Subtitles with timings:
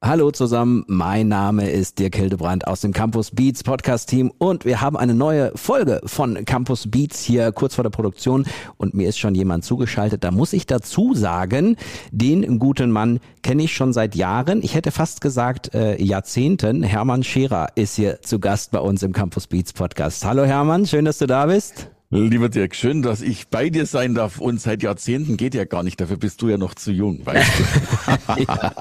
[0.00, 4.80] Hallo zusammen, mein Name ist Dirk Hildebrand aus dem Campus Beats Podcast Team und wir
[4.80, 9.18] haben eine neue Folge von Campus Beats hier kurz vor der Produktion und mir ist
[9.18, 10.22] schon jemand zugeschaltet.
[10.22, 11.76] Da muss ich dazu sagen,
[12.12, 14.62] den guten Mann kenne ich schon seit Jahren.
[14.62, 16.84] Ich hätte fast gesagt äh, Jahrzehnten.
[16.84, 20.24] Hermann Scherer ist hier zu Gast bei uns im Campus Beats Podcast.
[20.24, 21.90] Hallo Hermann, schön, dass du da bist.
[22.10, 24.40] Lieber Dirk, schön, dass ich bei dir sein darf.
[24.40, 26.00] Und seit Jahrzehnten geht ja gar nicht.
[26.00, 28.42] Dafür bist du ja noch zu jung, weißt du.
[28.48, 28.72] ja.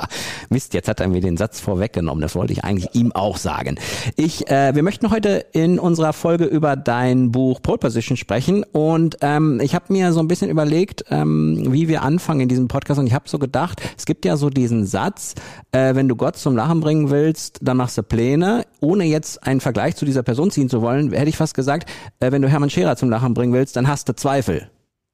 [0.49, 2.21] Mist, jetzt hat er mir den Satz vorweggenommen.
[2.21, 3.77] Das wollte ich eigentlich ihm auch sagen.
[4.15, 8.63] Ich, äh, wir möchten heute in unserer Folge über dein Buch Pole Position sprechen.
[8.63, 12.69] Und ähm, ich habe mir so ein bisschen überlegt, ähm, wie wir anfangen in diesem
[12.69, 12.97] Podcast.
[12.97, 15.35] Und ich habe so gedacht, es gibt ja so diesen Satz,
[15.73, 18.63] äh, wenn du Gott zum Lachen bringen willst, dann machst du Pläne.
[18.79, 21.89] Ohne jetzt einen Vergleich zu dieser Person ziehen zu wollen, hätte ich fast gesagt,
[22.21, 24.69] äh, wenn du Hermann Scherer zum Lachen Lachen bringen willst, dann hast du Zweifel.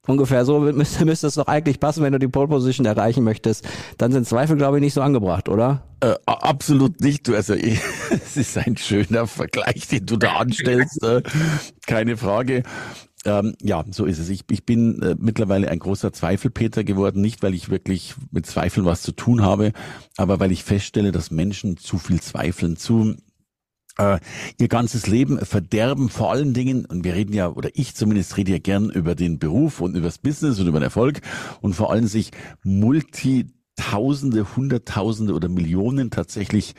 [0.06, 3.66] Ungefähr so müsste, müsste es doch eigentlich passen, wenn du die Pole Position erreichen möchtest.
[3.98, 5.84] Dann sind Zweifel, glaube ich, nicht so angebracht, oder?
[6.02, 7.28] Äh, absolut nicht.
[7.28, 7.54] Du, also
[8.10, 11.02] es ist ein schöner Vergleich, den du da anstellst.
[11.04, 11.22] äh,
[11.88, 12.64] keine Frage.
[13.26, 14.28] Ähm, ja, so ist es.
[14.28, 18.86] Ich, ich bin äh, mittlerweile ein großer Zweifelpeter geworden, nicht weil ich wirklich mit Zweifeln
[18.86, 19.72] was zu tun habe,
[20.18, 23.16] aber weil ich feststelle, dass Menschen zu viel zweifeln, zu
[23.98, 24.20] äh,
[24.60, 28.52] ihr ganzes Leben verderben, vor allen Dingen, und wir reden ja, oder ich zumindest rede
[28.52, 31.22] ja gern über den Beruf und über das Business und über den Erfolg
[31.62, 32.32] und vor allem sich
[32.64, 36.76] Multitausende, Hunderttausende oder Millionen tatsächlich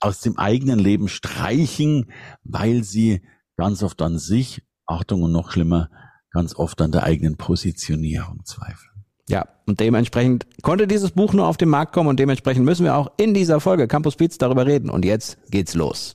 [0.00, 2.10] aus dem eigenen Leben streichen,
[2.44, 3.22] weil sie
[3.56, 5.90] ganz oft an sich, Achtung und noch schlimmer,
[6.30, 8.90] ganz oft an der eigenen Positionierung zweifeln.
[9.28, 12.94] Ja, und dementsprechend konnte dieses Buch nur auf den Markt kommen und dementsprechend müssen wir
[12.96, 14.90] auch in dieser Folge Campus Beats darüber reden.
[14.90, 16.14] Und jetzt geht's los.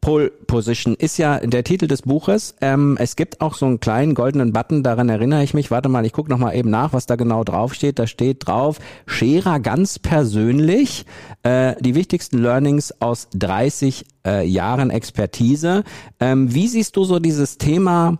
[0.00, 2.54] Pole Position ist ja der Titel des Buches.
[2.62, 5.70] Ähm, es gibt auch so einen kleinen goldenen Button, daran erinnere ich mich.
[5.70, 7.98] Warte mal, ich gucke noch mal eben nach, was da genau drauf steht.
[7.98, 11.04] Da steht drauf, Scherer ganz persönlich,
[11.42, 15.84] äh, die wichtigsten Learnings aus 30 äh, Jahren Expertise.
[16.18, 18.16] Ähm, wie siehst du so dieses Thema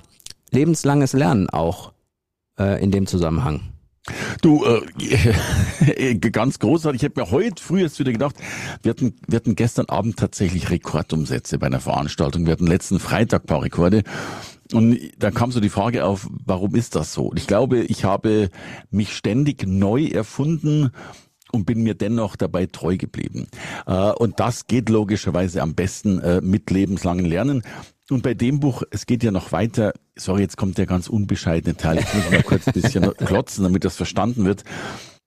[0.51, 1.93] lebenslanges Lernen auch
[2.59, 3.70] äh, in dem Zusammenhang?
[4.41, 7.03] Du, äh, ganz großartig.
[7.03, 8.37] Ich habe mir heute früh jetzt wieder gedacht,
[8.83, 12.47] wir hatten, wir hatten gestern Abend tatsächlich Rekordumsätze bei einer Veranstaltung.
[12.47, 14.03] Wir hatten letzten Freitag paar Rekorde.
[14.73, 17.27] Und da kam so die Frage auf, warum ist das so?
[17.27, 18.51] Und ich glaube, ich habe
[18.91, 20.93] mich ständig neu erfunden
[21.53, 23.49] und bin mir dennoch dabei treu geblieben.
[23.87, 27.63] Äh, und das geht logischerweise am besten äh, mit lebenslangen Lernen.
[28.11, 31.77] Und bei dem Buch, es geht ja noch weiter, sorry, jetzt kommt der ganz unbescheidene
[31.77, 34.65] Teil, ich muss mal kurz ein bisschen klotzen, damit das verstanden wird.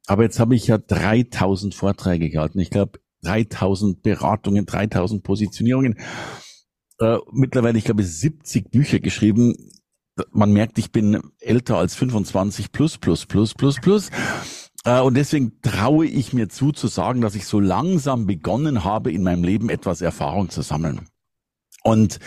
[0.06, 2.60] Aber jetzt habe ich ja 3000 Vorträge gehalten.
[2.60, 5.98] Ich glaube, 3000 Beratungen, 3000 Positionierungen.
[7.00, 9.56] Äh, mittlerweile, ich glaube, 70 Bücher geschrieben.
[10.32, 14.10] Man merkt, ich bin älter als 25 plus, plus, plus, plus, plus.
[14.84, 19.12] Äh, und deswegen traue ich mir zu, zu sagen, dass ich so langsam begonnen habe,
[19.12, 21.08] in meinem Leben etwas Erfahrung zu sammeln.
[21.84, 22.20] Und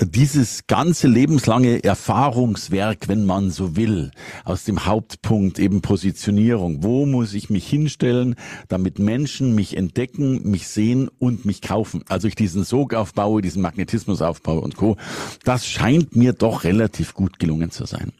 [0.00, 4.12] dieses ganze lebenslange Erfahrungswerk, wenn man so will,
[4.44, 6.82] aus dem Hauptpunkt eben Positionierung.
[6.84, 8.36] Wo muss ich mich hinstellen,
[8.68, 12.04] damit Menschen mich entdecken, mich sehen und mich kaufen?
[12.08, 14.96] Also ich diesen Sog aufbaue, diesen Magnetismus aufbaue und Co.
[15.44, 18.12] Das scheint mir doch relativ gut gelungen zu sein.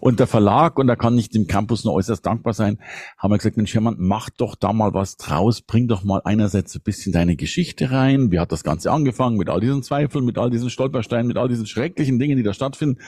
[0.00, 2.78] Und der Verlag, und da kann ich dem Campus nur äußerst dankbar sein,
[3.16, 6.74] haben wir gesagt, Mensch, Hermann, mach doch da mal was draus, bring doch mal einerseits
[6.74, 8.32] ein bisschen deine Geschichte rein.
[8.32, 11.11] Wie hat das Ganze angefangen mit all diesen Zweifeln, mit all diesen Stolpersteinen?
[11.12, 13.00] Stolperstein, mit all diesen schrecklichen Dingen, die da stattfinden.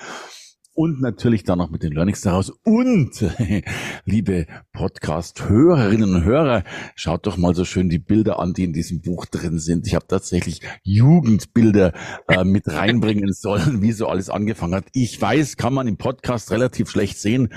[0.76, 2.50] Und natürlich dann noch mit den Learnings daraus.
[2.65, 3.25] Und,
[4.04, 6.65] liebe Podcast-Hörerinnen und Hörer,
[6.97, 9.87] schaut doch mal so schön die Bilder an, die in diesem Buch drin sind.
[9.87, 11.92] Ich habe tatsächlich Jugendbilder
[12.26, 14.86] äh, mit reinbringen sollen, wie so alles angefangen hat.
[14.94, 17.53] Ich weiß, kann man im Podcast relativ schlecht sehen,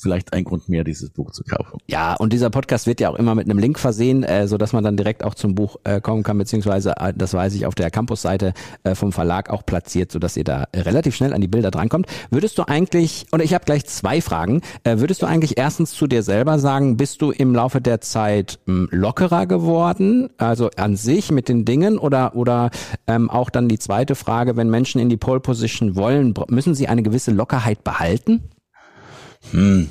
[0.00, 1.78] vielleicht ein Grund mehr, dieses Buch zu kaufen.
[1.86, 4.72] Ja, und dieser Podcast wird ja auch immer mit einem Link versehen, äh, so dass
[4.72, 7.74] man dann direkt auch zum Buch äh, kommen kann, beziehungsweise, äh, das weiß ich, auf
[7.74, 8.52] der Campus-Seite
[8.84, 12.06] äh, vom Verlag auch platziert, so dass ihr da relativ schnell an die Bilder drankommt.
[12.30, 16.06] Würdest du eigentlich, oder ich habe gleich zwei Fragen, äh, würdest du eigentlich erstens zu
[16.06, 21.30] dir selber sagen, bist du im Laufe der Zeit mh, lockerer geworden, also an sich
[21.30, 22.70] mit den Dingen, oder, oder
[23.06, 26.88] ähm, auch dann die zweite Frage, wenn Menschen in die Pole Position wollen, müssen sie
[26.88, 28.42] eine gewisse Lockerheit behalten?
[29.52, 29.88] Hm.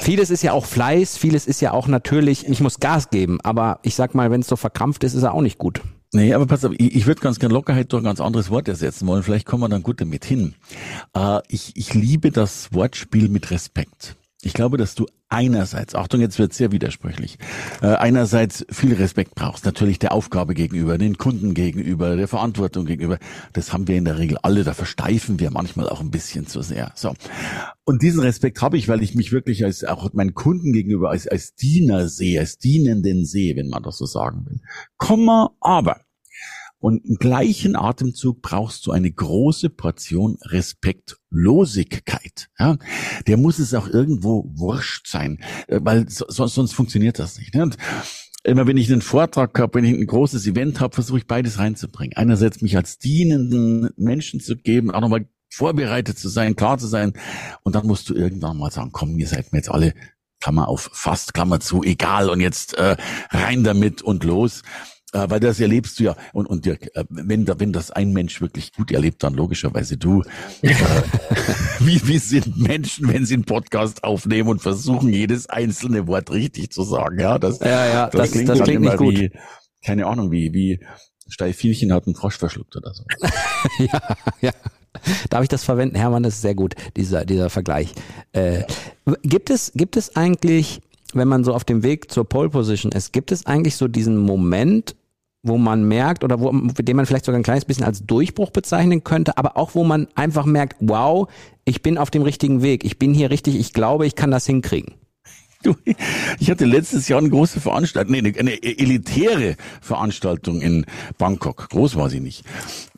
[0.00, 3.78] Vieles ist ja auch Fleiß, vieles ist ja auch natürlich, ich muss Gas geben, aber
[3.82, 5.80] ich sag mal, wenn es so verkrampft ist, ist er auch nicht gut.
[6.12, 8.68] Nee, aber pass auf, ich, ich würde ganz gerne Lockerheit durch ein ganz anderes Wort
[8.68, 9.22] ersetzen wollen.
[9.22, 10.54] Vielleicht kommen wir dann gut damit hin.
[11.14, 14.16] Äh, ich, ich liebe das Wortspiel mit Respekt.
[14.44, 17.38] Ich glaube, dass du einerseits, Achtung, jetzt wird sehr widersprüchlich,
[17.80, 23.18] äh, einerseits viel Respekt brauchst, natürlich der Aufgabe gegenüber, den Kunden gegenüber, der Verantwortung gegenüber.
[23.52, 26.60] Das haben wir in der Regel alle, da versteifen wir manchmal auch ein bisschen zu
[26.60, 26.90] sehr.
[26.96, 27.14] So.
[27.84, 31.28] Und diesen Respekt habe ich, weil ich mich wirklich als auch meinen Kunden gegenüber als,
[31.28, 34.60] als Diener sehe, als Dienenden sehe, wenn man das so sagen will.
[34.96, 36.00] Komma, aber
[36.82, 42.48] und im gleichen Atemzug brauchst du eine große Portion Respektlosigkeit.
[42.58, 42.76] Ja?
[43.28, 45.38] Der muss es auch irgendwo wurscht sein,
[45.68, 47.54] äh, weil so, sonst funktioniert das nicht.
[47.54, 47.62] Ne?
[47.62, 47.76] Und
[48.42, 51.58] immer wenn ich einen Vortrag habe, wenn ich ein großes Event habe, versuche ich beides
[51.58, 52.16] reinzubringen.
[52.16, 57.12] Einerseits mich als dienenden Menschen zu geben, auch nochmal vorbereitet zu sein, klar zu sein.
[57.62, 59.94] Und dann musst du irgendwann mal sagen, komm, ihr seid mir jetzt alle
[60.40, 62.96] Klammer auf fast, Klammer zu, egal und jetzt äh,
[63.30, 64.62] rein damit und los.
[65.12, 66.16] Äh, weil das erlebst du ja.
[66.32, 69.98] Und, und Dirk, äh, wenn, da, wenn das ein Mensch wirklich gut erlebt, dann logischerweise
[69.98, 70.22] du.
[70.62, 70.74] Äh,
[71.80, 76.72] wie, wie sind Menschen, wenn sie einen Podcast aufnehmen und versuchen, jedes einzelne Wort richtig
[76.72, 77.20] zu sagen?
[77.20, 79.18] Ja, das, ja, ja, das, das klingt, das klingt nicht gut.
[79.18, 79.32] Wie,
[79.84, 80.80] keine Ahnung, wie, wie
[81.28, 83.04] Steifielchen hat einen Frosch verschluckt oder so.
[83.78, 84.52] ja, ja.
[85.30, 85.96] Darf ich das verwenden?
[85.96, 87.92] Hermann, das ist sehr gut, dieser, dieser Vergleich.
[88.32, 88.64] Äh,
[89.22, 90.80] gibt es, gibt es eigentlich,
[91.12, 94.16] wenn man so auf dem Weg zur Pole Position ist, gibt es eigentlich so diesen
[94.16, 94.94] Moment,
[95.42, 99.02] wo man merkt oder wo, den man vielleicht sogar ein kleines bisschen als Durchbruch bezeichnen
[99.02, 101.28] könnte, aber auch wo man einfach merkt, wow,
[101.64, 104.46] ich bin auf dem richtigen Weg, ich bin hier richtig, ich glaube, ich kann das
[104.46, 104.94] hinkriegen.
[105.62, 105.76] Du,
[106.38, 110.86] ich hatte letztes Jahr eine große Veranstaltung, nee, eine, eine elitäre Veranstaltung in
[111.18, 111.68] Bangkok.
[111.70, 112.44] Groß war sie nicht.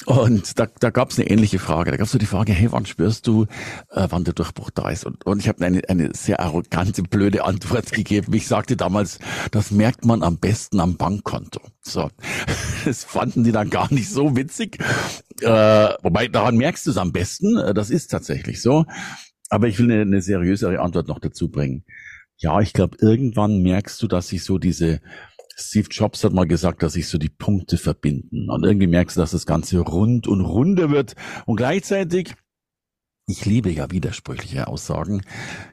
[0.07, 1.91] Und da, da gab es eine ähnliche Frage.
[1.91, 3.47] Da gab es so die Frage, hey, wann spürst du,
[3.91, 5.05] äh, wann der Durchbruch da ist?
[5.05, 8.33] Und, und ich habe eine, eine sehr arrogante, blöde Antwort gegeben.
[8.35, 9.19] Ich sagte damals,
[9.51, 11.61] das merkt man am besten am Bankkonto.
[11.83, 12.11] So,
[12.85, 14.79] das fanden die dann gar nicht so witzig.
[15.41, 15.49] Äh,
[16.03, 17.59] wobei, daran merkst du es am besten.
[17.59, 18.87] Äh, das ist tatsächlich so.
[19.51, 21.85] Aber ich will eine, eine seriösere Antwort noch dazu bringen.
[22.39, 25.01] Ja, ich glaube, irgendwann merkst du, dass sich so diese
[25.57, 28.51] Steve Jobs hat mal gesagt, dass sich so die Punkte verbinden.
[28.51, 31.15] Und irgendwie merkst du, dass das Ganze rund und runder wird.
[31.47, 32.35] Und gleichzeitig,
[33.27, 35.23] ich liebe ja widersprüchliche Aussagen.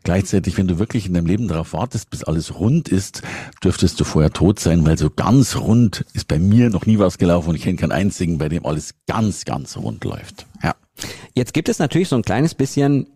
[0.04, 3.24] Gleichzeitig, wenn du wirklich in deinem Leben darauf wartest, bis alles rund ist,
[3.64, 7.18] dürftest du vorher tot sein, weil so ganz rund ist bei mir noch nie was
[7.18, 10.46] gelaufen und ich kenne keinen einzigen, bei dem alles ganz, ganz rund läuft.
[10.64, 10.76] Ja.
[11.34, 13.08] Jetzt gibt es natürlich so ein kleines bisschen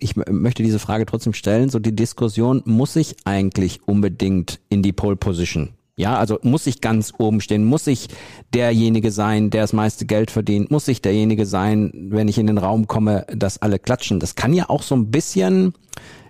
[0.00, 4.92] ich möchte diese Frage trotzdem stellen, so die Diskussion, muss ich eigentlich unbedingt in die
[4.92, 5.70] Pole Position?
[5.96, 8.08] Ja, also muss ich ganz oben stehen, muss ich
[8.54, 12.56] derjenige sein, der das meiste Geld verdient, muss ich derjenige sein, wenn ich in den
[12.56, 14.20] Raum komme, dass alle klatschen.
[14.20, 15.74] Das kann ja auch so ein bisschen,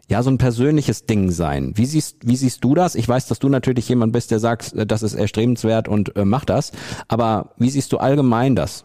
[0.09, 1.75] ja, so ein persönliches Ding sein.
[1.77, 2.95] Wie siehst, wie siehst du das?
[2.95, 6.47] Ich weiß, dass du natürlich jemand bist, der sagt, das ist erstrebenswert und äh, mach
[6.47, 6.73] das.
[7.07, 8.85] Aber wie siehst du allgemein das?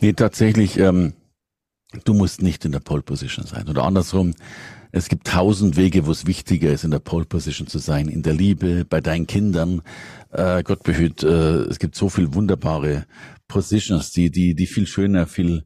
[0.00, 1.12] Nee, tatsächlich, ähm,
[2.04, 3.68] du musst nicht in der Pole Position sein.
[3.68, 4.34] Oder andersrum,
[4.92, 8.22] es gibt tausend Wege, wo es wichtiger ist, in der Pole Position zu sein, in
[8.22, 9.82] der Liebe, bei deinen Kindern.
[10.30, 13.06] Äh, Gott behüt, äh, es gibt so viel wunderbare
[13.48, 15.64] Positions, die, die, die viel schöner, viel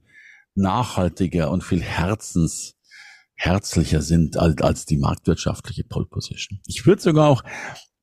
[0.55, 2.75] nachhaltiger und viel herzens,
[3.35, 6.61] herzlicher sind als, als die marktwirtschaftliche Pole Position.
[6.67, 7.43] Ich würde sogar auch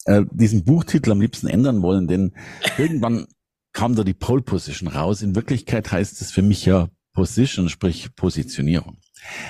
[0.05, 2.33] äh, diesen Buchtitel am liebsten ändern wollen, denn
[2.77, 3.27] irgendwann
[3.71, 5.21] kam da die Pole Position raus.
[5.21, 8.97] In Wirklichkeit heißt es für mich ja Position, sprich Positionierung.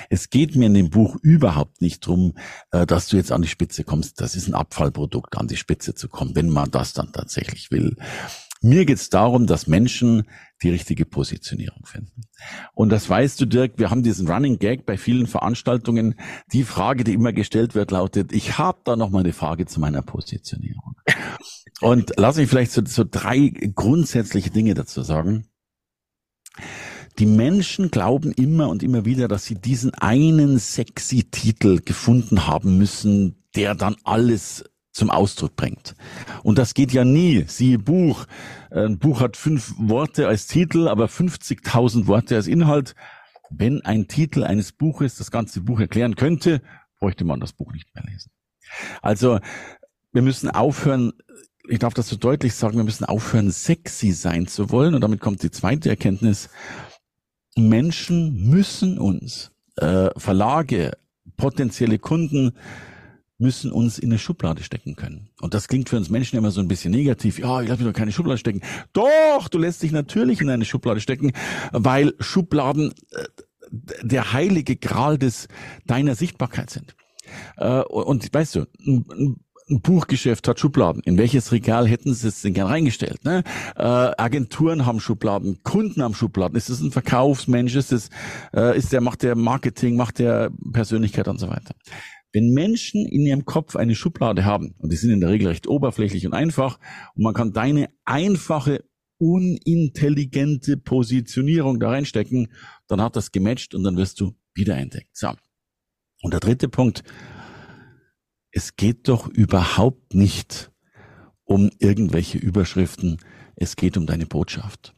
[0.08, 2.34] Es geht mir in dem Buch überhaupt nicht drum,
[2.72, 4.20] äh, dass du jetzt an die Spitze kommst.
[4.20, 7.96] Das ist ein Abfallprodukt, an die Spitze zu kommen, wenn man das dann tatsächlich will.
[8.62, 10.24] Mir geht es darum, dass Menschen
[10.62, 12.24] die richtige Positionierung finden.
[12.74, 16.14] Und das weißt du, Dirk, wir haben diesen Running Gag bei vielen Veranstaltungen.
[16.52, 19.80] Die Frage, die immer gestellt wird, lautet, ich habe da noch mal eine Frage zu
[19.80, 20.96] meiner Positionierung.
[21.80, 25.46] Und lass mich vielleicht so, so drei grundsätzliche Dinge dazu sagen.
[27.18, 32.78] Die Menschen glauben immer und immer wieder, dass sie diesen einen sexy Titel gefunden haben
[32.78, 35.94] müssen, der dann alles zum Ausdruck bringt.
[36.42, 37.44] Und das geht ja nie.
[37.46, 38.26] Siehe Buch.
[38.70, 42.94] Ein Buch hat fünf Worte als Titel, aber 50.000 Worte als Inhalt.
[43.50, 46.62] Wenn ein Titel eines Buches das ganze Buch erklären könnte,
[46.98, 48.30] bräuchte man das Buch nicht mehr lesen.
[49.02, 49.40] Also,
[50.12, 51.12] wir müssen aufhören,
[51.68, 54.94] ich darf das so deutlich sagen, wir müssen aufhören, sexy sein zu wollen.
[54.94, 56.48] Und damit kommt die zweite Erkenntnis.
[57.56, 60.92] Menschen müssen uns, äh, Verlage,
[61.36, 62.52] potenzielle Kunden
[63.38, 65.30] müssen uns in eine Schublade stecken können.
[65.40, 67.38] Und das klingt für uns Menschen immer so ein bisschen negativ.
[67.38, 68.60] Ja, ich lasse mich doch keine Schublade stecken.
[68.92, 71.32] Doch, du lässt dich natürlich in eine Schublade stecken,
[71.72, 73.24] weil Schubladen äh,
[74.02, 75.48] der heilige Gral des
[75.86, 76.94] deiner Sichtbarkeit sind.
[77.56, 79.36] Äh, und weißt du, ein,
[79.70, 81.02] ein Buchgeschäft hat Schubladen.
[81.04, 83.24] In welches Regal hätten Sie es denn gern reingestellt?
[83.24, 83.44] Ne?
[83.76, 86.56] Äh, Agenturen haben Schubladen, Kunden haben Schubladen.
[86.56, 87.74] Ist das ein Verkaufsmensch?
[87.74, 88.10] Ist das,
[88.54, 91.74] äh, ist der, macht der Marketing, macht der Persönlichkeit und so weiter?
[92.32, 95.66] wenn Menschen in ihrem Kopf eine Schublade haben, und die sind in der Regel recht
[95.66, 96.78] oberflächlich und einfach,
[97.14, 98.84] und man kann deine einfache,
[99.18, 102.52] unintelligente Positionierung da reinstecken,
[102.86, 105.16] dann hat das gematcht und dann wirst du wiederentdeckt.
[105.16, 105.32] So.
[106.22, 107.02] Und der dritte Punkt,
[108.52, 110.70] es geht doch überhaupt nicht
[111.44, 113.18] um irgendwelche Überschriften,
[113.56, 114.94] es geht um deine Botschaft.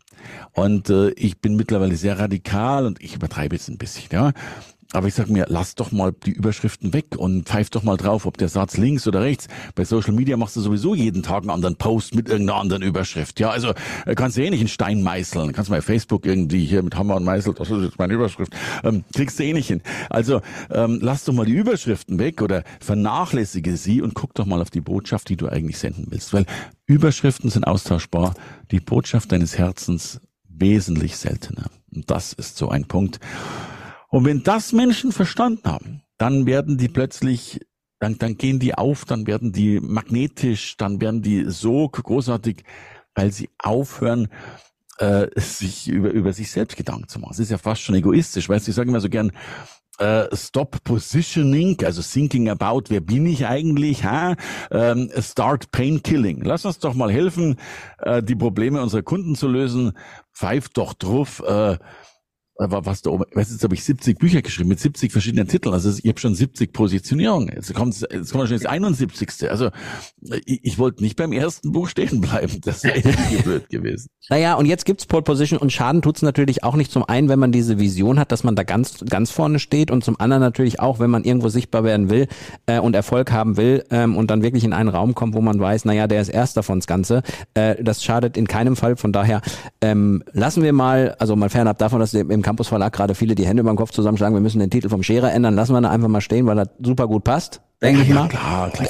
[0.52, 4.32] Und äh, ich bin mittlerweile sehr radikal und ich übertreibe jetzt ein bisschen, ja.
[4.92, 8.26] Aber ich sag mir, lass doch mal die Überschriften weg und pfeif doch mal drauf,
[8.26, 9.48] ob der Satz links oder rechts.
[9.74, 13.40] Bei Social Media machst du sowieso jeden Tag einen anderen Post mit irgendeiner anderen Überschrift.
[13.40, 13.72] Ja, also
[14.04, 15.52] äh, kannst du eh nicht einen Stein meißeln.
[15.52, 18.52] Kannst mal auf Facebook irgendwie hier mit Hammer und Meißel, das ist jetzt meine Überschrift.
[18.84, 19.80] Ähm, kriegst du eh nicht hin.
[20.10, 24.60] Also ähm, lass doch mal die Überschriften weg oder vernachlässige sie und guck doch mal
[24.60, 26.32] auf die Botschaft, die du eigentlich senden willst.
[26.32, 26.44] Weil
[26.86, 28.34] Überschriften sind austauschbar.
[28.70, 31.70] Die Botschaft deines Herzens wesentlich seltener.
[31.94, 33.20] Und das ist so ein Punkt.
[34.12, 37.60] Und wenn das Menschen verstanden haben, dann werden die plötzlich,
[37.98, 42.62] dann, dann gehen die auf, dann werden die magnetisch, dann werden die so großartig,
[43.14, 44.28] weil sie aufhören,
[44.98, 47.32] äh, sich über, über sich selbst Gedanken zu machen.
[47.32, 49.32] Es ist ja fast schon egoistisch, weißt du, ich sage immer so gern,
[49.96, 54.04] äh, Stop Positioning, also thinking about, wer bin ich eigentlich?
[54.04, 54.36] Ha?
[54.70, 56.42] Ähm, start Pain Killing.
[56.42, 57.56] Lass uns doch mal helfen,
[57.98, 59.92] äh, die Probleme unserer Kunden zu lösen.
[60.34, 61.78] Pfeif doch drauf, äh,
[62.56, 65.74] war was da oben, weiß jetzt habe ich 70 Bücher geschrieben mit 70 verschiedenen Titeln.
[65.74, 67.48] Also ich habe schon 70 Positionierungen.
[67.54, 69.50] Jetzt kommt jetzt kommt schon das 71.
[69.50, 69.70] Also
[70.44, 72.60] ich, ich wollte nicht beim ersten Buch stehen bleiben.
[72.62, 74.08] Das wäre irgendwie blöd gewesen.
[74.28, 77.38] Naja, und jetzt gibt's Pole Position und Schaden tut's natürlich auch nicht zum einen, wenn
[77.38, 80.80] man diese Vision hat, dass man da ganz, ganz vorne steht und zum anderen natürlich
[80.80, 82.28] auch, wenn man irgendwo sichtbar werden will
[82.66, 85.58] äh, und Erfolg haben will ähm, und dann wirklich in einen Raum kommt, wo man
[85.58, 87.22] weiß, naja, der ist erster von das Ganze.
[87.54, 88.96] Äh, das schadet in keinem Fall.
[88.96, 89.40] Von daher
[89.80, 93.46] ähm, lassen wir mal, also mal fernab davon, dass im Campus Verlag gerade viele die
[93.46, 95.84] Hände über den Kopf zusammenschlagen, wir müssen den Titel vom Scherer ändern, lassen wir ihn
[95.84, 98.28] einfach mal stehen, weil er super gut passt, denke ich ja, mal.
[98.28, 98.88] Klar, klar.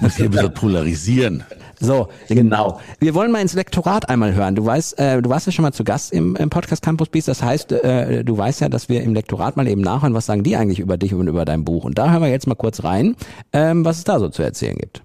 [0.00, 1.44] Muss hier ein bisschen polarisieren.
[1.78, 2.80] So, genau.
[2.98, 4.54] Wir wollen mal ins Lektorat einmal hören.
[4.54, 7.28] Du weißt, äh, du warst ja schon mal zu Gast im, im Podcast Campus Beast.
[7.28, 10.42] Das heißt, äh, du weißt ja, dass wir im Lektorat mal eben nachhören, was sagen
[10.42, 11.84] die eigentlich über dich und über dein Buch.
[11.84, 13.14] Und da hören wir jetzt mal kurz rein,
[13.52, 15.02] ähm, was es da so zu erzählen gibt.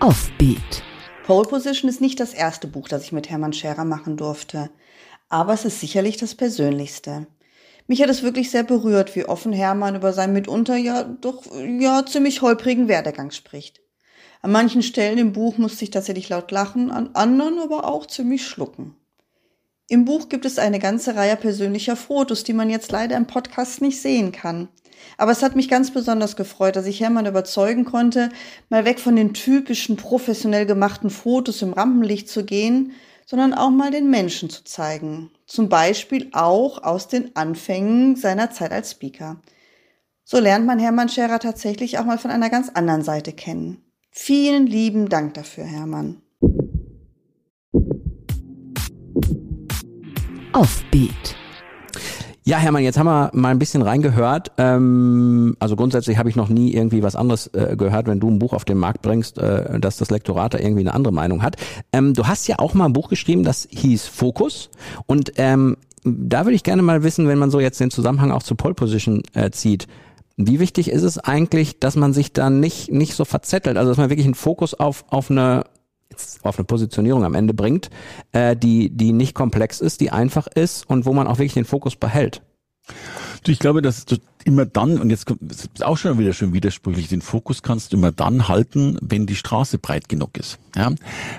[0.00, 0.87] Offbeat.
[1.28, 4.70] Pole Position ist nicht das erste Buch, das ich mit Hermann Scherer machen durfte,
[5.28, 7.26] aber es ist sicherlich das persönlichste.
[7.86, 12.06] Mich hat es wirklich sehr berührt, wie offen Hermann über seinen mitunter ja doch ja
[12.06, 13.82] ziemlich holprigen Werdegang spricht.
[14.40, 18.46] An manchen Stellen im Buch musste ich tatsächlich laut lachen, an anderen aber auch ziemlich
[18.46, 18.96] schlucken.
[19.86, 23.82] Im Buch gibt es eine ganze Reihe persönlicher Fotos, die man jetzt leider im Podcast
[23.82, 24.68] nicht sehen kann.
[25.16, 28.30] Aber es hat mich ganz besonders gefreut, dass ich Hermann überzeugen konnte,
[28.68, 32.92] mal weg von den typischen professionell gemachten Fotos im Rampenlicht zu gehen,
[33.26, 35.30] sondern auch mal den Menschen zu zeigen.
[35.46, 39.40] Zum Beispiel auch aus den Anfängen seiner Zeit als Speaker.
[40.24, 43.82] So lernt man Hermann Scherer tatsächlich auch mal von einer ganz anderen Seite kennen.
[44.10, 46.22] Vielen lieben Dank dafür, Hermann.
[50.52, 51.37] Offbeat.
[52.48, 54.52] Ja, Hermann, jetzt haben wir mal ein bisschen reingehört.
[54.56, 58.38] Ähm, also grundsätzlich habe ich noch nie irgendwie was anderes äh, gehört, wenn du ein
[58.38, 61.56] Buch auf den Markt bringst, äh, dass das Lektorat da irgendwie eine andere Meinung hat.
[61.92, 64.70] Ähm, du hast ja auch mal ein Buch geschrieben, das hieß Fokus.
[65.04, 68.42] Und ähm, da würde ich gerne mal wissen, wenn man so jetzt den Zusammenhang auch
[68.42, 69.86] zur Pole Position äh, zieht.
[70.38, 73.98] Wie wichtig ist es eigentlich, dass man sich da nicht, nicht so verzettelt, also dass
[73.98, 75.64] man wirklich einen Fokus auf, auf eine
[76.42, 77.90] auf eine Positionierung am Ende bringt,
[78.32, 81.64] äh, die, die nicht komplex ist, die einfach ist und wo man auch wirklich den
[81.64, 82.42] Fokus behält.
[83.46, 87.22] Ich glaube, dass du immer dann, und jetzt ist auch schon wieder schön widersprüchlich, den
[87.22, 90.58] Fokus kannst du immer dann halten, wenn die Straße breit genug ist.
[90.74, 90.92] Ja?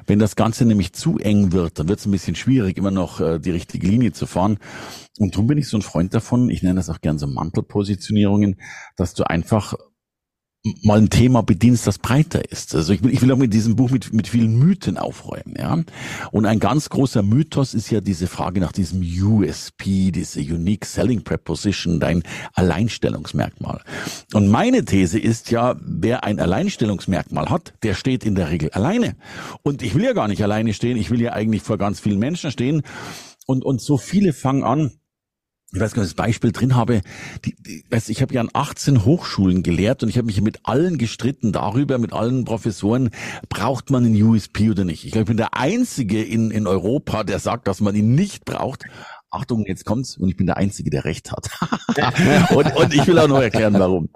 [0.08, 3.20] Wenn das Ganze nämlich zu eng wird, dann wird es ein bisschen schwierig, immer noch
[3.20, 4.60] äh, die richtige Linie zu fahren.
[5.18, 8.58] Und darum bin ich so ein Freund davon, ich nenne das auch gern so Mantelpositionierungen,
[8.96, 9.76] dass du einfach
[10.84, 12.76] mal ein Thema bedienst, das breiter ist.
[12.76, 15.82] Also ich will, ich will auch mit diesem Buch mit, mit vielen Mythen aufräumen, ja.
[16.32, 21.24] Und ein ganz großer Mythos ist ja diese Frage nach diesem USP, diese Unique Selling
[21.24, 22.24] Preposition, dein
[22.54, 23.82] Alleinstellungsmerkmal.
[24.34, 29.16] Und meine These ist ja, wer ein Alleinstellungsmerkmal hat, der steht in der Regel alleine.
[29.64, 32.20] Und ich will ja gar nicht alleine stehen, ich will ja eigentlich vor ganz vielen
[32.20, 32.82] Menschen stehen.
[33.46, 34.92] Und, und so viele fangen an,
[35.72, 37.02] ich weiß gar nicht, das Beispiel drin habe,
[37.46, 40.60] die, die, weiß, ich habe ja an 18 Hochschulen gelehrt und ich habe mich mit
[40.64, 43.12] allen gestritten darüber, mit allen Professoren,
[43.50, 45.06] braucht man einen USP oder nicht.
[45.06, 48.46] Ich glaube, ich bin der Einzige in, in Europa, der sagt, dass man ihn nicht
[48.46, 48.86] braucht.
[49.30, 51.50] Achtung, jetzt kommt's und ich bin der Einzige, der Recht hat.
[52.56, 54.10] und, und ich will auch noch erklären, warum.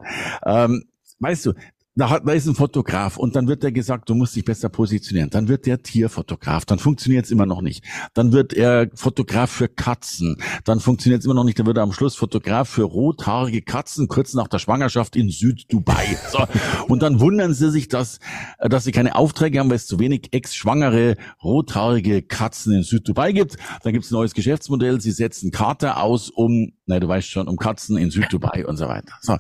[0.44, 0.86] Ähm,
[1.20, 1.54] weißt du,
[1.96, 4.70] da, hat, da ist ein Fotograf und dann wird der gesagt, du musst dich besser
[4.70, 5.30] positionieren.
[5.30, 7.84] Dann wird der Tierfotograf, dann funktioniert es immer noch nicht.
[8.14, 11.60] Dann wird er Fotograf für Katzen, dann funktioniert es immer noch nicht.
[11.60, 16.18] Dann wird er am Schluss Fotograf für rothaarige Katzen kurz nach der Schwangerschaft in Süd-Dubai.
[16.32, 16.46] So.
[16.88, 18.20] Und dann wundern sie sich, dass,
[18.60, 23.58] dass sie keine Aufträge haben, weil es zu wenig ex-schwangere rothaarige Katzen in Süd-Dubai gibt.
[23.84, 25.00] Dann gibt es ein neues Geschäftsmodell.
[25.00, 28.88] Sie setzen Kater aus, um, nein, du weißt schon, um Katzen in Süd-Dubai und so
[28.88, 29.14] weiter.
[29.22, 29.38] So.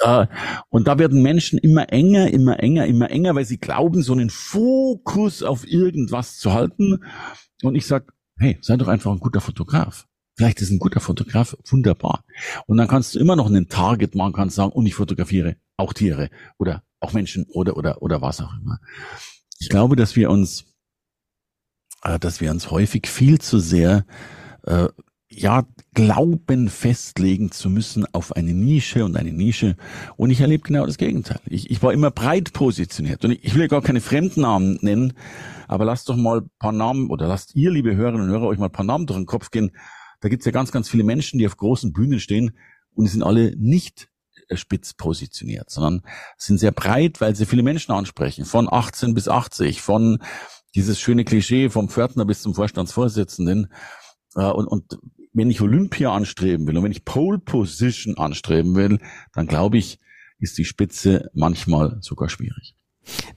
[0.00, 0.26] Äh,
[0.68, 4.30] und da werden Menschen immer enger, immer enger, immer enger, weil sie glauben, so einen
[4.30, 7.04] Fokus auf irgendwas zu halten.
[7.62, 10.06] Und ich sag, hey, sei doch einfach ein guter Fotograf.
[10.34, 12.24] Vielleicht ist ein guter Fotograf wunderbar.
[12.66, 15.92] Und dann kannst du immer noch einen Target machen, kannst sagen, und ich fotografiere auch
[15.92, 18.80] Tiere oder auch Menschen oder, oder, oder was auch immer.
[19.58, 20.64] Ich glaube, dass wir uns,
[22.02, 24.06] äh, dass wir uns häufig viel zu sehr
[24.64, 24.88] äh,
[25.34, 29.76] ja, glauben festlegen zu müssen auf eine Nische und eine Nische.
[30.16, 31.40] Und ich erlebe genau das Gegenteil.
[31.46, 33.24] Ich, ich war immer breit positioniert.
[33.24, 35.14] Und ich, ich will ja gar keine Fremdnamen nennen,
[35.68, 38.58] aber lasst doch mal ein paar Namen, oder lasst ihr, liebe Hörerinnen und Hörer, euch
[38.58, 39.72] mal ein paar Namen durch den Kopf gehen.
[40.20, 42.56] Da gibt's ja ganz, ganz viele Menschen, die auf großen Bühnen stehen
[42.94, 44.08] und die sind alle nicht
[44.48, 46.02] äh, spitz positioniert, sondern
[46.36, 48.44] sind sehr breit, weil sie viele Menschen ansprechen.
[48.44, 50.18] Von 18 bis 80, von
[50.74, 53.72] dieses schöne Klischee vom Pförtner bis zum Vorstandsvorsitzenden.
[54.36, 54.98] Äh, und, und
[55.32, 58.98] wenn ich Olympia anstreben will und wenn ich Pole Position anstreben will,
[59.32, 59.98] dann glaube ich,
[60.38, 62.74] ist die Spitze manchmal sogar schwierig.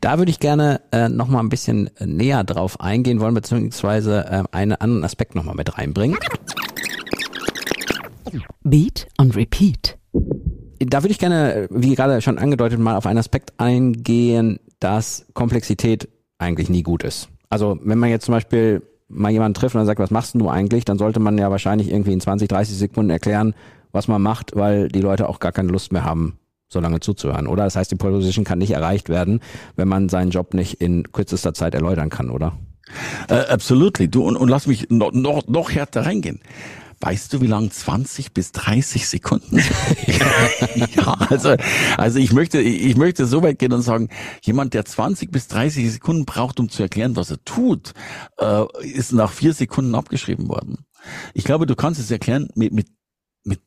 [0.02, 4.44] Da würde ich gerne äh, noch mal ein bisschen näher drauf eingehen wollen, beziehungsweise äh,
[4.52, 6.18] einen anderen Aspekt noch mal mit reinbringen.
[8.64, 9.98] Beat und Repeat.
[10.80, 16.10] Da würde ich gerne, wie gerade schon angedeutet, mal auf einen Aspekt eingehen, dass Komplexität
[16.38, 17.30] eigentlich nie gut ist.
[17.50, 20.86] Also wenn man jetzt zum Beispiel mal jemanden trifft und sagt, was machst du eigentlich,
[20.86, 23.54] dann sollte man ja wahrscheinlich irgendwie in 20, 30 Sekunden erklären,
[23.92, 27.48] was man macht, weil die Leute auch gar keine Lust mehr haben, so lange zuzuhören,
[27.48, 27.64] oder?
[27.64, 29.40] Das heißt, die Position kann nicht erreicht werden,
[29.76, 32.58] wenn man seinen Job nicht in kürzester Zeit erläutern kann, oder?
[33.30, 34.08] Uh, absolutely.
[34.08, 36.40] Du, und, und lass mich noch, noch, noch härter reingehen.
[37.06, 39.58] Weißt du, wie lang 20 bis 30 Sekunden?
[40.96, 41.56] ja, also,
[41.98, 44.10] also ich möchte, ich möchte so weit gehen und sagen,
[44.42, 47.94] jemand, der 20 bis 30 Sekunden braucht, um zu erklären, was er tut,
[48.40, 50.80] äh, ist nach vier Sekunden abgeschrieben worden.
[51.36, 52.88] Ich glaube, du kannst es erklären mit, mit,
[53.44, 53.62] mit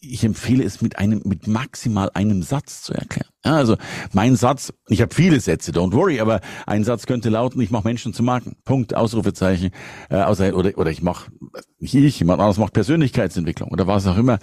[0.00, 3.28] ich empfehle es mit einem, mit maximal einem Satz zu erklären.
[3.44, 3.76] Ja, also
[4.12, 7.86] mein Satz, ich habe viele Sätze, don't worry, aber ein Satz könnte lauten, ich mache
[7.86, 8.56] Menschen zu Marken.
[8.64, 9.70] Punkt, Ausrufezeichen,
[10.10, 11.30] äh, außer, oder, oder ich mache,
[11.78, 14.38] ich, jemand anderes macht Persönlichkeitsentwicklung oder was auch immer.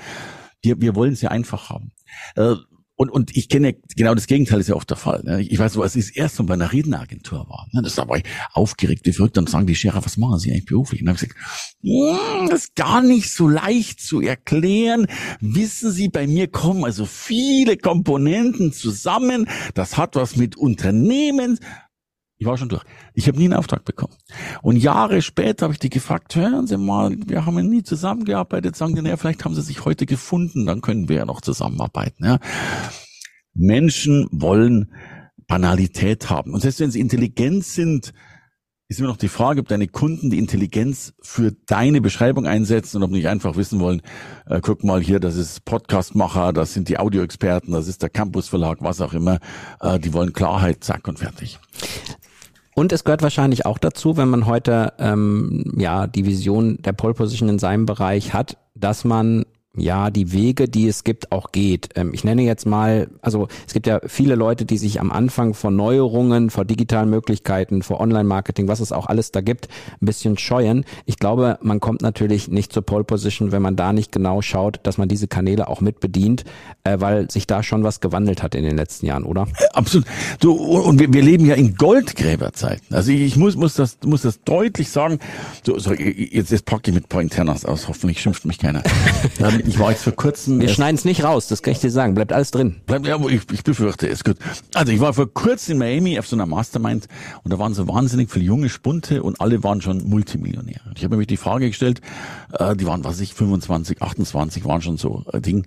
[0.62, 1.92] Wir, wir wollen es ja einfach haben.
[2.36, 2.56] Äh,
[3.04, 5.22] und, und ich kenne genau das Gegenteil ist ja oft der Fall.
[5.24, 5.42] Ne?
[5.42, 7.68] Ich weiß, was ich erst mal bei einer Redneragentur war.
[7.72, 7.82] Ne?
[7.82, 9.36] Das war ich aufgeregt wie verrückt.
[9.36, 11.02] Dann sagen die Scherer, was machen Sie eigentlich beruflich?
[11.02, 15.08] Und dann habe ich gesagt, das ist gar nicht so leicht zu erklären.
[15.42, 19.48] Wissen Sie, bei mir kommen also viele Komponenten zusammen.
[19.74, 21.60] Das hat was mit Unternehmen.
[22.38, 22.84] Ich war schon durch.
[23.14, 24.16] Ich habe nie einen Auftrag bekommen.
[24.62, 28.76] Und Jahre später habe ich die gefragt, hören Sie mal, wir haben ja nie zusammengearbeitet,
[28.76, 32.26] sagen die, naja, vielleicht haben Sie sich heute gefunden, dann können wir ja noch zusammenarbeiten.
[32.26, 32.40] Ja.
[33.54, 34.94] Menschen wollen
[35.48, 36.54] Banalität haben.
[36.54, 38.14] Und selbst wenn sie intelligent sind,
[38.88, 43.04] ist immer noch die Frage, ob deine Kunden die Intelligenz für deine Beschreibung einsetzen und
[43.04, 44.02] ob nicht einfach wissen wollen,
[44.46, 48.50] äh, guck mal hier, das ist Podcastmacher, das sind die Audioexperten, das ist der Campus
[48.50, 49.40] Verlag, was auch immer.
[49.80, 51.60] Äh, die wollen Klarheit, zack und fertig.
[52.76, 57.14] Und es gehört wahrscheinlich auch dazu, wenn man heute ähm, ja die Vision der Pole
[57.14, 61.90] Position in seinem Bereich hat, dass man ja, die Wege, die es gibt, auch geht.
[61.96, 65.56] Ähm, ich nenne jetzt mal, also es gibt ja viele Leute, die sich am Anfang
[65.56, 69.68] vor Neuerungen, vor digitalen Möglichkeiten, vor Online-Marketing, was es auch alles da gibt,
[70.00, 70.86] ein bisschen scheuen.
[71.06, 74.80] Ich glaube, man kommt natürlich nicht zur Pole Position, wenn man da nicht genau schaut,
[74.84, 76.44] dass man diese Kanäle auch mit bedient,
[76.84, 79.48] äh, weil sich da schon was gewandelt hat in den letzten Jahren, oder?
[79.74, 80.06] Absolut.
[80.40, 82.96] Du, und wir, wir leben ja in Goldgräberzeiten.
[82.96, 85.18] Also ich muss, muss das, muss das deutlich sagen.
[85.66, 87.88] So, so jetzt, jetzt packe ich mit Pointernas aus.
[87.88, 88.84] Hoffentlich schimpft mich keiner.
[89.66, 90.60] ich war jetzt vor kurzem.
[90.60, 92.14] Wir schneiden es nicht raus, das kann ich dir sagen.
[92.16, 92.76] Bleibt alles drin.
[92.86, 94.24] Bleibt, ja, ich, ich befürchte es.
[94.24, 94.38] Gut.
[94.74, 97.08] Also ich war vor kurzem in Miami auf so einer Mastermind
[97.44, 100.92] und da waren so wahnsinnig viele junge Spunte und alle waren schon Multimillionäre.
[100.96, 102.02] Ich habe mir die Frage gestellt,
[102.52, 105.66] äh, die waren, was ich, 25, 28 waren schon so äh, Ding.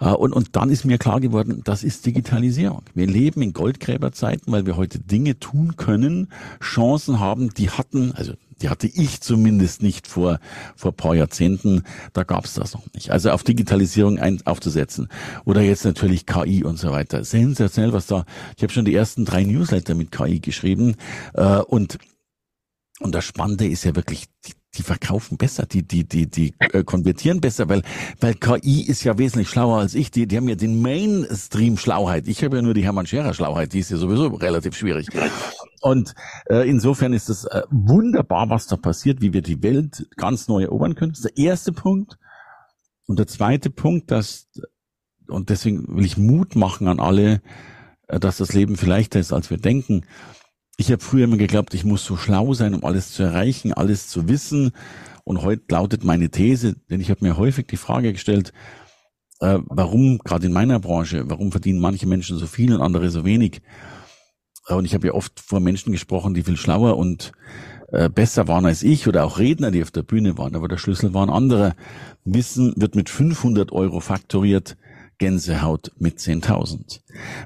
[0.00, 2.82] Äh, und, und dann ist mir klar geworden, das ist Digitalisierung.
[2.94, 6.28] Wir leben in Goldgräberzeiten, weil wir heute Dinge tun können,
[6.60, 10.40] Chancen haben, die hatten, also die hatte ich zumindest nicht vor,
[10.76, 11.84] vor paar Jahrzehnten.
[12.12, 13.10] Da gab es das noch nicht.
[13.10, 15.08] Also auf Digitalisierung ein, aufzusetzen.
[15.44, 17.24] Oder jetzt natürlich KI und so weiter.
[17.24, 18.24] Sensationell, was da.
[18.56, 20.96] Ich habe schon die ersten drei Newsletter mit KI geschrieben.
[21.34, 21.98] Äh, und,
[23.00, 26.84] und das Spannende ist ja wirklich die, die verkaufen besser, die, die, die, die äh,
[26.84, 27.82] konvertieren besser, weil,
[28.20, 30.10] weil KI ist ja wesentlich schlauer als ich.
[30.10, 32.28] Die, die haben ja den Mainstream-Schlauheit.
[32.28, 35.08] Ich habe ja nur die Hermann Scherer-Schlauheit, die ist ja sowieso relativ schwierig.
[35.80, 36.14] Und
[36.48, 40.62] äh, insofern ist es äh, wunderbar, was da passiert, wie wir die Welt ganz neu
[40.62, 41.12] erobern können.
[41.12, 42.18] Das ist der erste Punkt.
[43.06, 44.48] Und der zweite Punkt, dass,
[45.28, 47.42] und deswegen will ich Mut machen an alle,
[48.08, 50.04] äh, dass das Leben viel leichter ist, als wir denken.
[50.76, 54.08] Ich habe früher immer geglaubt, ich muss so schlau sein, um alles zu erreichen, alles
[54.08, 54.72] zu wissen.
[55.24, 58.52] Und heute lautet meine These, denn ich habe mir häufig die Frage gestellt,
[59.40, 63.24] äh, warum, gerade in meiner Branche, warum verdienen manche Menschen so viel und andere so
[63.24, 63.60] wenig?
[64.68, 67.32] Und ich habe ja oft vor Menschen gesprochen, die viel schlauer und
[67.90, 70.76] äh, besser waren als ich oder auch Redner, die auf der Bühne waren, aber der
[70.76, 71.74] Schlüssel waren andere.
[72.24, 74.76] Wissen wird mit 500 Euro faktoriert,
[75.16, 77.00] Gänsehaut mit 10.000.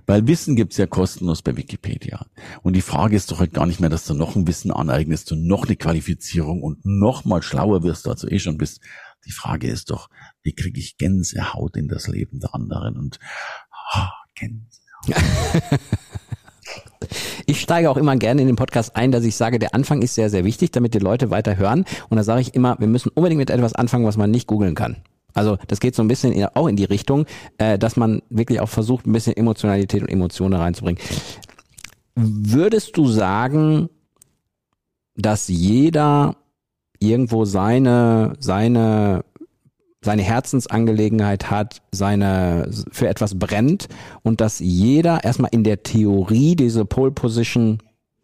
[0.07, 2.27] Weil Wissen gibt's ja kostenlos bei Wikipedia.
[2.63, 5.31] Und die Frage ist doch halt gar nicht mehr, dass du noch ein Wissen aneignest,
[5.31, 8.81] du noch eine Qualifizierung und noch mal schlauer wirst, als du eh schon bist.
[9.25, 10.11] Die Frage ist doch,
[10.43, 12.99] wie kriege ich Gänsehaut in das Leben der anderen?
[12.99, 13.21] Und
[13.95, 15.81] oh, Gänsehaut.
[17.47, 20.15] Ich steige auch immer gerne in den Podcast ein, dass ich sage, der Anfang ist
[20.15, 21.85] sehr, sehr wichtig, damit die Leute weiter hören.
[22.09, 24.75] Und da sage ich immer, wir müssen unbedingt mit etwas anfangen, was man nicht googeln
[24.75, 24.97] kann.
[25.35, 27.27] Also das geht so ein bisschen in, auch in die Richtung,
[27.59, 31.01] äh, dass man wirklich auch versucht, ein bisschen Emotionalität und Emotionen reinzubringen.
[32.15, 33.89] Würdest du sagen,
[35.17, 36.37] dass jeder
[36.99, 39.25] irgendwo seine, seine,
[40.03, 43.89] seine Herzensangelegenheit hat, seine, für etwas brennt
[44.23, 47.79] und dass jeder erstmal in der Theorie diese Pole Position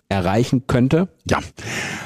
[0.08, 1.08] erreichen könnte?
[1.28, 1.40] Ja,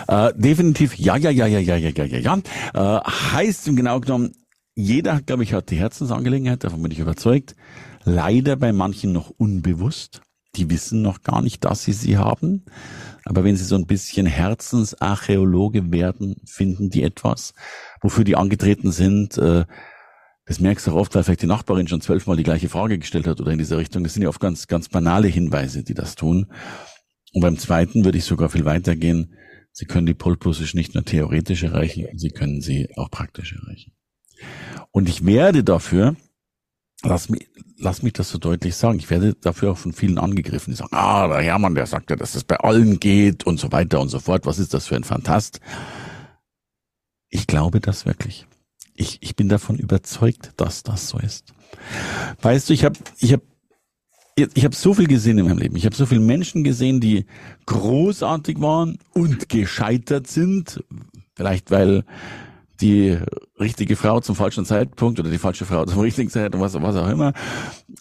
[0.08, 2.98] äh, definitiv ja, ja, ja, ja, ja, ja, ja, ja, ja.
[2.98, 4.32] Äh, heißt im genau genommen,
[4.74, 7.54] jeder, glaube ich, hat die Herzensangelegenheit, davon bin ich überzeugt.
[8.04, 10.22] Leider bei manchen noch unbewusst.
[10.56, 12.64] Die wissen noch gar nicht, dass sie sie haben.
[13.24, 17.54] Aber wenn sie so ein bisschen Herzensarchäologe werden, finden die etwas,
[18.02, 19.38] wofür die angetreten sind.
[19.38, 19.64] Äh,
[20.44, 23.26] das merkst du auch oft, weil vielleicht die Nachbarin schon zwölfmal die gleiche Frage gestellt
[23.26, 24.02] hat oder in dieser Richtung.
[24.02, 26.48] Das sind ja oft ganz, ganz banale Hinweise, die das tun.
[27.32, 29.34] Und beim zweiten würde ich sogar viel weiter gehen.
[29.70, 33.92] Sie können die Pole Position nicht nur theoretisch erreichen, Sie können sie auch praktisch erreichen.
[34.90, 36.16] Und ich werde dafür,
[37.02, 40.72] lass mich, lass mich das so deutlich sagen, ich werde dafür auch von vielen angegriffen,
[40.72, 43.72] die sagen, ah, der Hermann, der sagt ja, dass das bei allen geht und so
[43.72, 44.44] weiter und so fort.
[44.44, 45.60] Was ist das für ein Fantast?
[47.32, 48.46] Ich glaube das wirklich.
[48.94, 51.54] Ich, ich bin davon überzeugt, dass das so ist.
[52.42, 53.40] Weißt du, ich habe ich hab,
[54.36, 55.76] ich hab so viel gesehen in meinem Leben.
[55.76, 57.24] Ich habe so viele Menschen gesehen, die
[57.64, 60.84] großartig waren und gescheitert sind.
[61.34, 62.04] Vielleicht weil
[62.82, 63.18] die
[63.58, 67.08] richtige Frau zum falschen Zeitpunkt oder die falsche Frau zum richtigen Zeitpunkt, was, was auch
[67.08, 67.32] immer.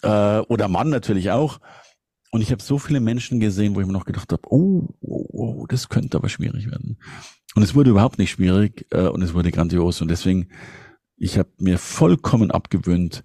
[0.02, 1.58] Äh, oder Mann natürlich auch.
[2.30, 5.26] Und ich habe so viele Menschen gesehen, wo ich mir noch gedacht habe, oh, oh,
[5.32, 6.98] oh, das könnte aber schwierig werden.
[7.54, 10.00] Und es wurde überhaupt nicht schwierig äh, und es wurde grandios.
[10.00, 10.48] Und deswegen,
[11.16, 13.22] ich habe mir vollkommen abgewöhnt,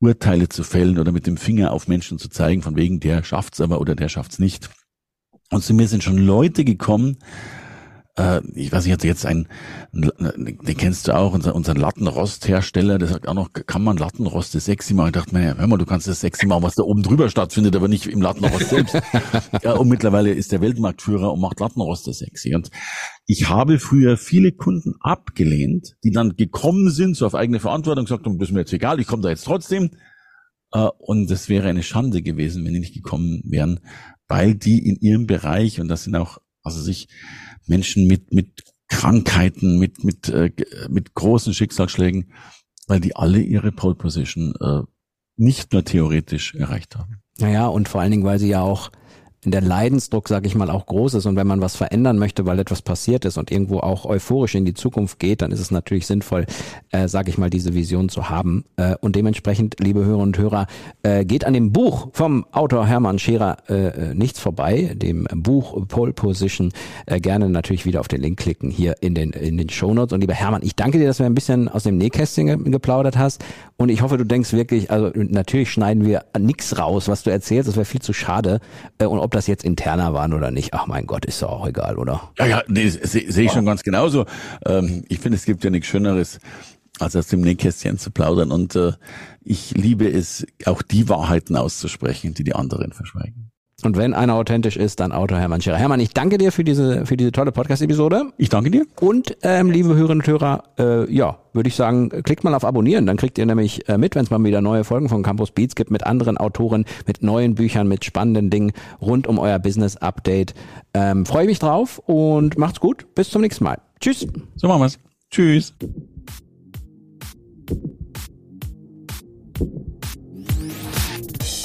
[0.00, 3.60] Urteile zu fällen oder mit dem Finger auf Menschen zu zeigen, von wegen der schafft's
[3.60, 4.70] aber oder der schafft's nicht.
[5.50, 7.18] Und zu mir sind schon Leute gekommen,
[8.20, 9.48] äh, ich weiß nicht, hatte jetzt einen,
[9.92, 14.94] den kennst du auch, unser, unseren Lattenrosthersteller, der sagt auch noch, kann man Lattenroste sexy
[14.94, 15.08] machen?
[15.08, 17.74] Ich dachte mir, hör mal, du kannst das sexy machen, was da oben drüber stattfindet,
[17.76, 18.94] aber nicht im Lattenrost selbst.
[19.62, 22.54] ja, und mittlerweile ist der Weltmarktführer und macht Lattenroste sexy.
[22.54, 22.70] Und
[23.26, 28.26] ich habe früher viele Kunden abgelehnt, die dann gekommen sind, so auf eigene Verantwortung, gesagt
[28.26, 29.90] haben, das ist mir jetzt egal, ich komme da jetzt trotzdem.
[30.72, 33.80] Äh, und es wäre eine Schande gewesen, wenn die nicht gekommen wären,
[34.28, 37.08] weil die in ihrem Bereich, und das sind auch, also sich,
[37.70, 40.50] Menschen mit, mit Krankheiten, mit, mit, äh,
[40.90, 42.32] mit großen Schicksalsschlägen,
[42.86, 44.82] weil die alle ihre Pole Position äh,
[45.36, 47.22] nicht nur theoretisch erreicht haben.
[47.38, 48.90] Naja, und vor allen Dingen, weil sie ja auch
[49.44, 52.44] in der Leidensdruck, sage ich mal, auch groß ist und wenn man was verändern möchte,
[52.44, 55.70] weil etwas passiert ist und irgendwo auch euphorisch in die Zukunft geht, dann ist es
[55.70, 56.44] natürlich sinnvoll,
[56.90, 58.64] äh, sage ich mal, diese Vision zu haben.
[58.76, 60.66] Äh, und dementsprechend, liebe Hörer und Hörer,
[61.02, 66.12] äh, geht an dem Buch vom Autor Hermann Scherer äh, nichts vorbei, dem Buch Pole
[66.12, 66.72] Position,
[67.06, 70.12] äh, gerne natürlich wieder auf den Link klicken hier in den in den Shownotes.
[70.12, 73.16] Und lieber Hermann, ich danke dir, dass du ein bisschen aus dem Nähkästchen ge geplaudert
[73.16, 73.42] hast
[73.80, 77.66] und ich hoffe, du denkst wirklich, also natürlich schneiden wir nichts raus, was du erzählst,
[77.66, 78.60] das wäre viel zu schade.
[78.98, 81.66] Äh, und ob das jetzt interner waren oder nicht, ach mein Gott, ist doch auch
[81.66, 82.30] egal, oder?
[82.38, 84.26] Ja, ja, nee, sehe seh ich schon ganz genauso.
[84.66, 86.40] Ähm, ich finde, es gibt ja nichts Schöneres,
[86.98, 88.52] als aus dem Nähkästchen zu plaudern.
[88.52, 88.92] Und äh,
[89.42, 93.50] ich liebe es, auch die Wahrheiten auszusprechen, die die anderen verschweigen.
[93.86, 95.76] Und wenn einer authentisch ist, dann Autor Hermann Scherer.
[95.76, 98.26] Hermann, ich danke dir für diese, für diese tolle Podcast-Episode.
[98.36, 98.86] Ich danke dir.
[99.00, 103.06] Und ähm, liebe Hörerinnen und Hörer, äh, ja, würde ich sagen, klickt mal auf Abonnieren,
[103.06, 105.74] dann kriegt ihr nämlich äh, mit, wenn es mal wieder neue Folgen von Campus Beats
[105.74, 110.54] gibt mit anderen Autoren, mit neuen Büchern, mit spannenden Dingen rund um euer Business-Update.
[110.94, 113.06] Ähm, Freue mich drauf und macht's gut.
[113.14, 113.78] Bis zum nächsten Mal.
[114.00, 114.26] Tschüss.
[114.56, 114.98] So machen wir's.
[115.30, 115.74] Tschüss.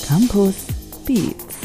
[0.07, 0.55] Campus
[1.05, 1.64] Beats.